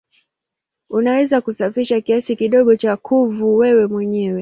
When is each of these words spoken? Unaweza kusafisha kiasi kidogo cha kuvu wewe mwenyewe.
Unaweza 0.89 1.41
kusafisha 1.41 2.01
kiasi 2.01 2.35
kidogo 2.35 2.75
cha 2.75 2.97
kuvu 2.97 3.57
wewe 3.57 3.87
mwenyewe. 3.87 4.39